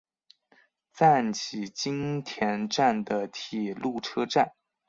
[0.91, 4.53] 赞岐津田站的铁路车站。